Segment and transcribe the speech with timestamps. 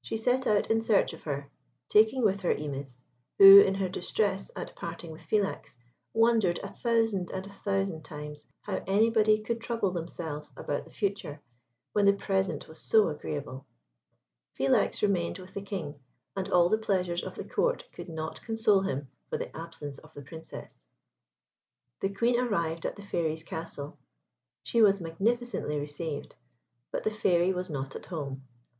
[0.00, 1.48] She set out in search of her,
[1.88, 3.02] taking with her Imis,
[3.38, 5.76] who, in her distress at parting with Philax,
[6.12, 11.40] wondered a thousand and a thousand times how anybody could trouble themselves about the future
[11.92, 13.64] when the present was so agreeable.
[14.58, 15.94] Philax remained with the King,
[16.34, 20.12] and all the pleasures of the Court could not console him for the absence of
[20.12, 20.84] the Princess.
[22.00, 23.96] The Queen arrived at the Fairy's castle.
[24.64, 26.34] She was magnificently received;
[26.90, 28.42] but the Fairy was not at home.